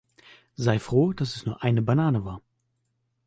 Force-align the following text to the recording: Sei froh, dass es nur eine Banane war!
Sei 0.55 0.79
froh, 0.79 1.13
dass 1.13 1.35
es 1.35 1.45
nur 1.45 1.61
eine 1.61 1.83
Banane 1.83 2.25
war! 2.25 2.41